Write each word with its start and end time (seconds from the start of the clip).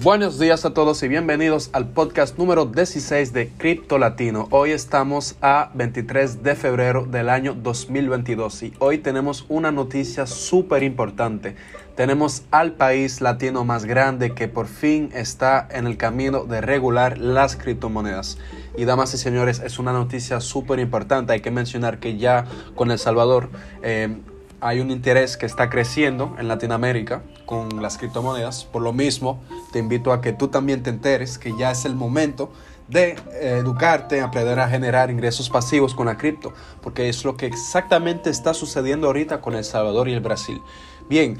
Buenos 0.00 0.38
días 0.38 0.64
a 0.64 0.72
todos 0.74 1.02
y 1.02 1.08
bienvenidos 1.08 1.70
al 1.72 1.88
podcast 1.88 2.38
número 2.38 2.66
16 2.66 3.32
de 3.32 3.48
Cripto 3.48 3.98
Latino. 3.98 4.46
Hoy 4.52 4.70
estamos 4.70 5.34
a 5.42 5.72
23 5.74 6.44
de 6.44 6.54
febrero 6.54 7.04
del 7.04 7.28
año 7.28 7.52
2022 7.54 8.62
y 8.62 8.72
hoy 8.78 8.98
tenemos 8.98 9.44
una 9.48 9.72
noticia 9.72 10.26
súper 10.26 10.84
importante. 10.84 11.56
Tenemos 11.96 12.44
al 12.52 12.74
país 12.74 13.20
latino 13.20 13.64
más 13.64 13.86
grande 13.86 14.36
que 14.36 14.46
por 14.46 14.68
fin 14.68 15.10
está 15.14 15.66
en 15.68 15.88
el 15.88 15.96
camino 15.96 16.44
de 16.44 16.60
regular 16.60 17.18
las 17.18 17.56
criptomonedas. 17.56 18.38
Y 18.76 18.84
damas 18.84 19.12
y 19.14 19.18
señores, 19.18 19.58
es 19.58 19.80
una 19.80 19.92
noticia 19.92 20.38
súper 20.38 20.78
importante. 20.78 21.32
Hay 21.32 21.40
que 21.40 21.50
mencionar 21.50 21.98
que 21.98 22.16
ya 22.16 22.44
con 22.76 22.92
El 22.92 23.00
Salvador... 23.00 23.50
Eh, 23.82 24.16
hay 24.60 24.80
un 24.80 24.90
interés 24.90 25.36
que 25.36 25.46
está 25.46 25.70
creciendo 25.70 26.34
en 26.38 26.48
Latinoamérica 26.48 27.22
con 27.46 27.80
las 27.80 27.98
criptomonedas. 27.98 28.64
Por 28.64 28.82
lo 28.82 28.92
mismo, 28.92 29.40
te 29.72 29.78
invito 29.78 30.12
a 30.12 30.20
que 30.20 30.32
tú 30.32 30.48
también 30.48 30.82
te 30.82 30.90
enteres 30.90 31.38
que 31.38 31.56
ya 31.56 31.70
es 31.70 31.84
el 31.84 31.94
momento 31.94 32.50
de 32.88 33.10
eh, 33.32 33.58
educarte, 33.60 34.20
aprender 34.20 34.58
a 34.58 34.68
generar 34.68 35.10
ingresos 35.10 35.50
pasivos 35.50 35.94
con 35.94 36.06
la 36.06 36.16
cripto, 36.16 36.52
porque 36.80 37.08
es 37.08 37.24
lo 37.24 37.36
que 37.36 37.46
exactamente 37.46 38.30
está 38.30 38.54
sucediendo 38.54 39.06
ahorita 39.06 39.40
con 39.40 39.54
El 39.54 39.64
Salvador 39.64 40.08
y 40.08 40.14
el 40.14 40.20
Brasil. 40.20 40.60
Bien, 41.08 41.38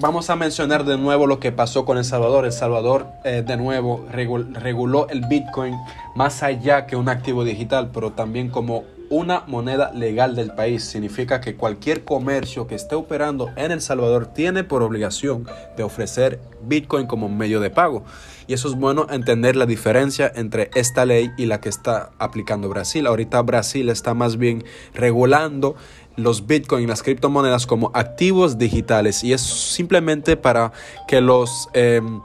vamos 0.00 0.30
a 0.30 0.36
mencionar 0.36 0.84
de 0.84 0.96
nuevo 0.96 1.26
lo 1.26 1.38
que 1.38 1.52
pasó 1.52 1.84
con 1.84 1.98
El 1.98 2.06
Salvador. 2.06 2.46
El 2.46 2.52
Salvador 2.52 3.06
eh, 3.24 3.42
de 3.46 3.56
nuevo 3.58 4.06
reguló 4.10 5.08
el 5.08 5.26
Bitcoin 5.26 5.74
más 6.14 6.42
allá 6.42 6.86
que 6.86 6.96
un 6.96 7.10
activo 7.10 7.44
digital, 7.44 7.90
pero 7.92 8.12
también 8.12 8.48
como 8.48 8.84
una 9.10 9.44
moneda 9.46 9.92
legal 9.92 10.34
del 10.34 10.52
país. 10.54 10.84
Significa 10.84 11.40
que 11.40 11.56
cualquier 11.56 12.04
comercio 12.04 12.66
que 12.66 12.74
esté 12.74 12.94
operando 12.94 13.50
en 13.56 13.72
El 13.72 13.80
Salvador 13.80 14.26
tiene 14.26 14.64
por 14.64 14.82
obligación 14.82 15.46
de 15.76 15.82
ofrecer 15.82 16.40
Bitcoin 16.62 17.06
como 17.06 17.28
medio 17.28 17.60
de 17.60 17.70
pago. 17.70 18.04
Y 18.46 18.54
eso 18.54 18.68
es 18.68 18.74
bueno 18.74 19.06
entender 19.10 19.56
la 19.56 19.66
diferencia 19.66 20.30
entre 20.34 20.70
esta 20.74 21.06
ley 21.06 21.30
y 21.36 21.46
la 21.46 21.60
que 21.60 21.68
está 21.68 22.10
aplicando 22.18 22.68
Brasil. 22.68 23.06
Ahorita 23.06 23.40
Brasil 23.42 23.88
está 23.88 24.14
más 24.14 24.36
bien 24.36 24.64
regulando 24.94 25.76
los 26.16 26.46
Bitcoin, 26.46 26.88
las 26.88 27.02
criptomonedas 27.02 27.66
como 27.66 27.90
activos 27.94 28.58
digitales 28.58 29.24
y 29.24 29.32
es 29.32 29.40
simplemente 29.40 30.36
para 30.36 30.72
que 31.08 31.20
los... 31.20 31.68
Em, 31.72 32.20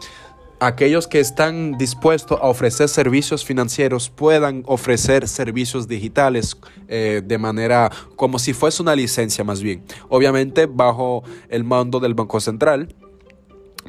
aquellos 0.60 1.08
que 1.08 1.20
están 1.20 1.78
dispuestos 1.78 2.38
a 2.42 2.48
ofrecer 2.48 2.90
servicios 2.90 3.46
financieros 3.46 4.10
puedan 4.10 4.64
ofrecer 4.66 5.28
servicios 5.28 5.88
digitales 5.88 6.58
eh, 6.88 7.22
de 7.26 7.38
manera 7.38 7.92
como 8.16 8.40
si 8.40 8.54
fuese 8.54 8.82
una 8.82 8.96
licencia 8.96 9.44
más 9.44 9.62
bien. 9.62 9.84
Obviamente 10.10 10.66
bajo 10.66 11.24
el 11.50 11.64
mando 11.64 12.00
del 12.00 12.14
Banco 12.14 12.40
Central 12.40 12.96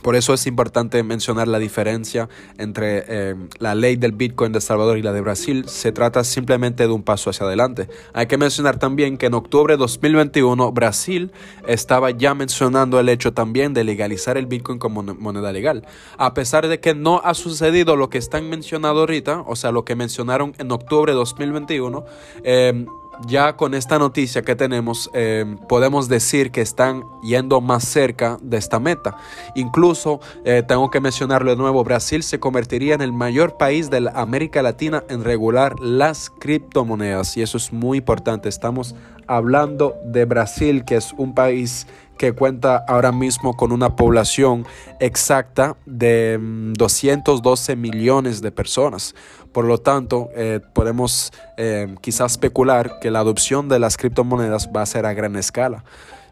por 0.03 0.17
eso 0.17 0.35
es 0.35 0.47
importante 0.47 1.03
mencionar 1.03 1.49
la 1.49 1.59
diferencia 1.59 2.29
entre 2.59 3.05
eh, 3.09 3.35
la 3.59 3.75
ley 3.75 3.97
del 3.97 4.13
Bitcoin 4.13 4.53
de 4.53 4.61
Salvador 4.61 4.99
y 4.99 5.03
la 5.03 5.13
de 5.13 5.21
Brasil. 5.21 5.65
Se 5.69 5.93
trata 5.93 6.25
simplemente 6.25 6.87
de 6.87 6.93
un 6.93 7.03
paso 7.03 7.31
hacia 7.31 7.47
adelante. 7.47 7.89
Hay 8.13 8.27
que 8.27 8.39
mencionar 8.39 8.79
también 8.79 9.19
que 9.19 9.27
en 9.27 9.35
octubre 9.35 9.75
de 9.75 9.79
2021 9.79 10.73
Brasil 10.73 11.33
estaba 11.67 12.11
ya 12.11 12.35
mencionando 12.35 12.99
el 12.99 13.09
hecho 13.09 13.33
también 13.33 13.75
de 13.75 13.85
legalizar 13.85 14.37
el 14.37 14.47
Bitcoin 14.47 14.79
como 14.79 15.03
moneda 15.03 15.53
legal. 15.53 15.87
A 16.17 16.35
pesar 16.35 16.69
de 16.69 16.81
que 16.81 16.95
no 16.95 17.21
ha 17.25 17.35
sucedido 17.35 17.97
lo 17.97 18.11
que 18.11 18.19
están 18.19 18.49
mencionando 18.49 19.01
ahorita, 19.01 19.45
o 19.47 19.57
sea, 19.57 19.73
lo 19.73 19.85
que 19.85 19.97
mencionaron 19.97 20.55
en 20.59 20.71
octubre 20.73 21.13
de 21.13 21.17
2021, 21.17 22.05
eh, 22.45 22.87
ya 23.27 23.57
con 23.57 23.75
esta 23.75 23.99
noticia 23.99 24.43
que 24.43 24.57
tenemos, 24.57 25.11
eh, 25.13 25.57
podemos 25.69 26.09
decir 26.09 26.51
que 26.51 26.61
están 26.61 27.05
yendo 27.23 27.61
más 27.61 27.85
cerca 27.85 28.39
de 28.41 28.57
esta 28.57 28.81
meta. 28.81 29.17
Incluso, 29.55 30.21
eh, 30.45 30.63
tengo 30.67 30.91
que 30.91 31.01
mencionarlo 31.01 31.51
de 31.51 31.57
nuevo, 31.57 31.85
Brasil 31.85 32.23
se 32.23 32.41
convertiría 32.41 32.95
en 32.95 33.03
el 33.03 33.13
mayor 33.13 33.57
país 33.57 33.91
de 33.91 34.11
América 34.15 34.63
Latina 34.63 35.05
en 35.09 35.25
regular 35.25 35.79
las 35.81 36.31
criptomonedas. 36.31 37.37
Y 37.37 37.43
eso 37.43 37.59
es 37.59 37.73
muy 37.73 37.99
importante. 37.99 38.49
Estamos 38.49 38.95
hablando 39.27 39.95
de 40.05 40.25
Brasil, 40.25 40.85
que 40.85 40.97
es 40.97 41.13
un 41.17 41.35
país 41.35 41.87
que 42.21 42.35
cuenta 42.35 42.85
ahora 42.87 43.13
mismo 43.13 43.57
con 43.57 43.73
una 43.73 43.97
población 43.97 44.67
exacta 45.01 45.79
de 45.87 46.39
212 46.39 47.75
mm, 47.75 47.81
millones 47.81 48.43
de 48.43 48.53
personas. 48.53 49.15
Por 49.53 49.65
lo 49.65 49.79
tanto, 49.79 50.29
eh, 50.37 50.61
podemos 50.75 51.33
eh, 51.57 51.97
quizás 52.03 52.33
especular 52.33 52.99
que 53.01 53.11
la 53.11 53.21
adopción 53.21 53.71
de 53.71 53.79
las 53.79 53.97
criptomonedas 53.97 54.69
va 54.69 54.83
a 54.83 54.87
ser 54.87 55.07
a 55.07 55.15
gran 55.15 55.35
escala 55.35 55.83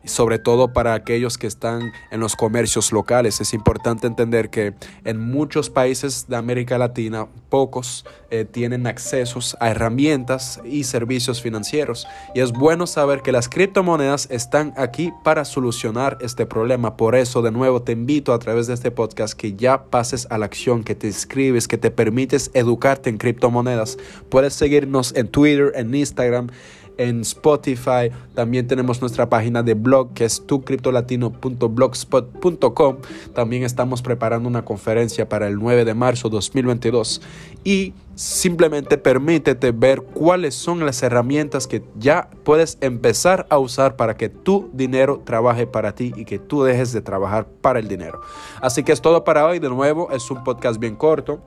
sobre 0.04 0.38
todo 0.38 0.72
para 0.72 0.94
aquellos 0.94 1.38
que 1.38 1.46
están 1.46 1.92
en 2.10 2.20
los 2.20 2.36
comercios 2.36 2.92
locales. 2.92 3.40
Es 3.40 3.54
importante 3.54 4.06
entender 4.06 4.50
que 4.50 4.74
en 5.04 5.20
muchos 5.20 5.70
países 5.70 6.26
de 6.28 6.36
América 6.36 6.78
Latina 6.78 7.26
pocos 7.48 8.04
eh, 8.30 8.44
tienen 8.44 8.86
accesos 8.86 9.56
a 9.60 9.70
herramientas 9.70 10.60
y 10.64 10.84
servicios 10.84 11.40
financieros 11.40 12.06
y 12.34 12.40
es 12.40 12.52
bueno 12.52 12.86
saber 12.86 13.22
que 13.22 13.32
las 13.32 13.48
criptomonedas 13.48 14.28
están 14.30 14.74
aquí 14.76 15.12
para 15.24 15.44
solucionar 15.44 16.18
este 16.20 16.46
problema. 16.46 16.96
Por 16.96 17.14
eso 17.14 17.42
de 17.42 17.50
nuevo 17.50 17.82
te 17.82 17.92
invito 17.92 18.32
a 18.32 18.38
través 18.38 18.66
de 18.66 18.74
este 18.74 18.90
podcast 18.90 19.34
que 19.34 19.54
ya 19.54 19.84
pases 19.84 20.26
a 20.30 20.38
la 20.38 20.46
acción, 20.46 20.84
que 20.84 20.94
te 20.94 21.06
inscribes, 21.06 21.68
que 21.68 21.78
te 21.78 21.90
permites 21.90 22.50
educarte 22.54 23.10
en 23.10 23.18
criptomonedas. 23.18 23.98
Puedes 24.28 24.54
seguirnos 24.54 25.14
en 25.14 25.28
Twitter, 25.28 25.72
en 25.74 25.94
Instagram 25.94 26.48
en 26.98 27.22
Spotify. 27.22 28.10
También 28.34 28.66
tenemos 28.66 29.00
nuestra 29.00 29.30
página 29.30 29.62
de 29.62 29.74
blog 29.74 30.12
que 30.12 30.24
es 30.24 30.44
tucriptolatino.blogspot.com. 30.46 32.96
También 33.34 33.62
estamos 33.62 34.02
preparando 34.02 34.48
una 34.48 34.64
conferencia 34.64 35.28
para 35.28 35.46
el 35.46 35.56
9 35.56 35.84
de 35.84 35.94
marzo 35.94 36.28
2022 36.28 37.22
y 37.64 37.94
simplemente 38.14 38.98
permítete 38.98 39.70
ver 39.70 40.02
cuáles 40.02 40.54
son 40.54 40.84
las 40.84 41.02
herramientas 41.02 41.66
que 41.66 41.82
ya 41.98 42.28
puedes 42.44 42.76
empezar 42.80 43.46
a 43.48 43.58
usar 43.58 43.96
para 43.96 44.16
que 44.16 44.28
tu 44.28 44.68
dinero 44.72 45.22
trabaje 45.24 45.66
para 45.66 45.94
ti 45.94 46.12
y 46.16 46.24
que 46.24 46.38
tú 46.38 46.64
dejes 46.64 46.92
de 46.92 47.00
trabajar 47.00 47.46
para 47.46 47.78
el 47.78 47.88
dinero. 47.88 48.20
Así 48.60 48.82
que 48.82 48.92
es 48.92 49.00
todo 49.00 49.24
para 49.24 49.46
hoy. 49.46 49.60
De 49.60 49.68
nuevo, 49.68 50.10
es 50.10 50.30
un 50.30 50.42
podcast 50.42 50.80
bien 50.80 50.96
corto. 50.96 51.40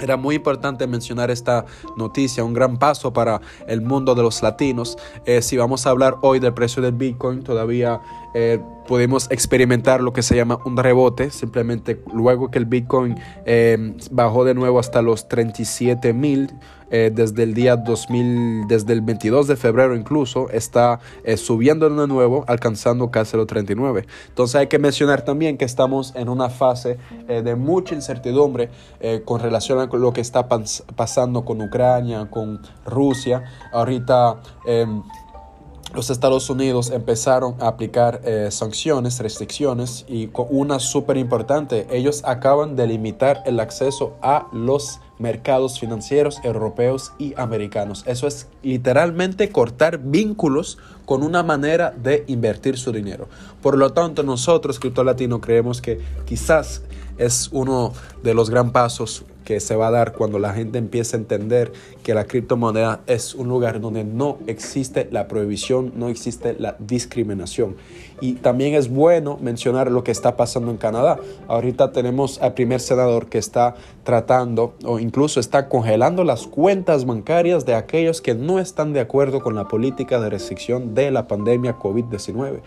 Era 0.00 0.16
muy 0.16 0.36
importante 0.36 0.86
mencionar 0.86 1.30
esta 1.30 1.64
noticia, 1.96 2.44
un 2.44 2.54
gran 2.54 2.78
paso 2.78 3.12
para 3.12 3.40
el 3.66 3.80
mundo 3.80 4.14
de 4.14 4.22
los 4.22 4.42
latinos. 4.42 4.96
Eh, 5.24 5.42
si 5.42 5.56
vamos 5.56 5.86
a 5.86 5.90
hablar 5.90 6.16
hoy 6.22 6.40
del 6.40 6.54
precio 6.54 6.82
del 6.82 6.92
Bitcoin, 6.92 7.42
todavía 7.42 8.00
eh, 8.36 8.60
pudimos 8.88 9.30
experimentar 9.30 10.00
lo 10.00 10.12
que 10.12 10.22
se 10.22 10.34
llama 10.34 10.58
un 10.64 10.76
rebote, 10.76 11.30
simplemente 11.30 12.02
luego 12.12 12.50
que 12.50 12.58
el 12.58 12.66
Bitcoin 12.66 13.14
eh, 13.46 13.94
bajó 14.10 14.44
de 14.44 14.54
nuevo 14.54 14.80
hasta 14.80 15.02
los 15.02 15.28
37 15.28 16.12
mil 16.12 16.52
eh, 16.90 17.10
desde 17.14 17.44
el 17.44 17.54
día 17.54 17.76
2000, 17.76 18.66
desde 18.66 18.92
el 18.92 19.00
22 19.02 19.46
de 19.46 19.56
febrero 19.56 19.96
incluso, 19.96 20.50
está 20.50 20.98
subiendo 21.36 21.88
de 21.88 22.06
nuevo, 22.08 22.44
alcanzando 22.48 23.10
casi 23.10 23.36
los 23.36 23.46
39. 23.46 24.04
Entonces 24.28 24.56
hay 24.56 24.66
que 24.66 24.78
mencionar 24.80 25.22
también 25.22 25.56
que 25.56 25.64
estamos 25.64 26.12
en 26.16 26.28
una 26.28 26.50
fase 26.50 26.98
de 27.26 27.56
mucha 27.56 27.94
incertidumbre 27.94 28.68
con 29.24 29.40
relación 29.40 29.78
a 29.78 29.88
lo 30.00 30.12
que 30.12 30.20
está 30.20 30.48
pasando 30.48 31.44
con 31.44 31.60
Ucrania, 31.60 32.28
con 32.30 32.60
Rusia. 32.84 33.44
Ahorita 33.72 34.40
em, 34.66 35.02
los 35.94 36.10
Estados 36.10 36.50
Unidos 36.50 36.90
empezaron 36.90 37.54
a 37.60 37.68
aplicar 37.68 38.20
eh, 38.24 38.48
sanciones, 38.50 39.20
restricciones 39.20 40.04
y 40.08 40.28
una 40.50 40.80
súper 40.80 41.16
importante, 41.16 41.86
ellos 41.88 42.22
acaban 42.24 42.74
de 42.74 42.88
limitar 42.88 43.44
el 43.46 43.60
acceso 43.60 44.16
a 44.20 44.48
los 44.52 44.98
mercados 45.20 45.78
financieros 45.78 46.40
europeos 46.42 47.12
y 47.18 47.34
americanos. 47.36 48.02
Eso 48.06 48.26
es 48.26 48.48
literalmente 48.64 49.50
cortar 49.50 49.98
vínculos 49.98 50.78
con 51.06 51.22
una 51.22 51.44
manera 51.44 51.92
de 51.92 52.24
invertir 52.26 52.76
su 52.76 52.90
dinero. 52.90 53.28
Por 53.62 53.78
lo 53.78 53.92
tanto, 53.92 54.24
nosotros, 54.24 54.80
Cripto 54.80 55.04
Latino, 55.04 55.40
creemos 55.40 55.80
que 55.80 56.00
quizás 56.26 56.82
es 57.18 57.50
uno 57.52 57.92
de 58.24 58.34
los 58.34 58.50
gran 58.50 58.72
pasos 58.72 59.24
que 59.44 59.60
se 59.60 59.76
va 59.76 59.88
a 59.88 59.90
dar 59.90 60.12
cuando 60.12 60.38
la 60.38 60.52
gente 60.52 60.78
empiece 60.78 61.16
a 61.16 61.20
entender 61.20 61.72
que 62.02 62.14
la 62.14 62.24
criptomoneda 62.24 63.00
es 63.06 63.34
un 63.34 63.48
lugar 63.48 63.80
donde 63.80 64.04
no 64.04 64.38
existe 64.46 65.08
la 65.10 65.28
prohibición, 65.28 65.92
no 65.96 66.08
existe 66.08 66.56
la 66.58 66.76
discriminación. 66.78 67.76
Y 68.20 68.34
también 68.34 68.74
es 68.74 68.88
bueno 68.88 69.38
mencionar 69.40 69.90
lo 69.90 70.04
que 70.04 70.10
está 70.10 70.36
pasando 70.36 70.70
en 70.70 70.76
Canadá. 70.76 71.18
Ahorita 71.48 71.92
tenemos 71.92 72.40
al 72.40 72.54
primer 72.54 72.80
senador 72.80 73.26
que 73.26 73.38
está 73.38 73.74
tratando 74.02 74.74
o 74.84 74.98
incluso 74.98 75.40
está 75.40 75.68
congelando 75.68 76.24
las 76.24 76.46
cuentas 76.46 77.04
bancarias 77.04 77.66
de 77.66 77.74
aquellos 77.74 78.20
que 78.20 78.34
no 78.34 78.58
están 78.58 78.92
de 78.92 79.00
acuerdo 79.00 79.40
con 79.40 79.54
la 79.54 79.68
política 79.68 80.20
de 80.20 80.30
restricción 80.30 80.94
de 80.94 81.10
la 81.10 81.28
pandemia 81.28 81.78
COVID-19. 81.78 82.60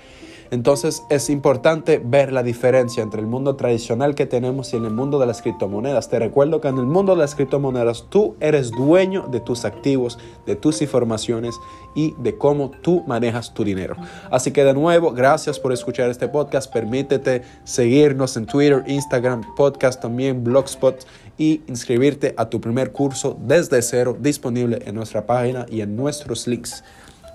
Entonces 0.52 1.04
es 1.10 1.30
importante 1.30 2.02
ver 2.04 2.32
la 2.32 2.44
diferencia 2.44 3.04
entre 3.04 3.22
el 3.22 3.28
mundo 3.28 3.56
tradicional 3.56 4.16
que 4.16 4.26
tenemos 4.26 4.74
y 4.74 4.78
en 4.78 4.86
el 4.86 4.94
mundo 4.94 5.20
de 5.20 5.26
las 5.26 5.42
criptomonedas. 5.42 6.10
Te 6.10 6.20
recuerdo 6.20 6.62
que 6.62 6.68
en 6.68 6.78
el 6.78 6.86
mundo 6.86 7.16
de 7.16 7.22
las 7.22 7.36
criptomonedas 7.36 8.06
tú 8.10 8.36
eres 8.40 8.72
dueño 8.72 9.28
de 9.30 9.40
tus 9.40 9.66
activos, 9.66 10.18
de 10.46 10.56
tus 10.56 10.82
informaciones 10.82 11.56
y 11.96 12.14
de 12.20 12.38
cómo 12.38 12.72
tú 12.82 13.04
manejas 13.08 13.54
tu 13.54 13.64
dinero. 13.64 13.96
Así 14.32 14.52
que 14.52 14.64
de 14.64 14.74
nuevo, 14.74 15.12
gracias 15.12 15.60
por 15.60 15.74
escuchar 15.74 16.10
este 16.10 16.28
podcast. 16.28 16.72
Permítete 16.72 17.44
seguirnos 17.64 18.38
en 18.38 18.46
Twitter, 18.46 18.84
Instagram, 18.88 19.42
podcast 19.56 20.02
también, 20.02 20.44
Blogspot 20.44 21.06
y 21.38 21.62
inscribirte 21.68 22.34
a 22.38 22.50
tu 22.50 22.60
primer 22.62 22.92
curso 22.92 23.38
desde 23.42 23.82
cero 23.82 24.18
disponible 24.20 24.82
en 24.86 24.96
nuestra 24.96 25.26
página 25.26 25.66
y 25.70 25.82
en 25.82 25.96
nuestros 25.96 26.48
links. 26.48 26.84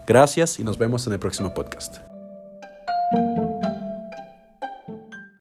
Gracias 0.06 0.58
y 0.58 0.64
nos 0.64 0.78
vemos 0.78 1.06
en 1.06 1.12
el 1.12 1.18
próximo 1.18 1.54
podcast. 1.54 2.11
Thank 3.12 3.36
you. 3.36 3.41